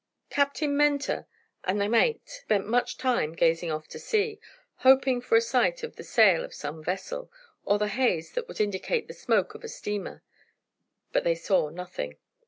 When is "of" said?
5.83-5.95, 6.43-6.55, 9.53-9.63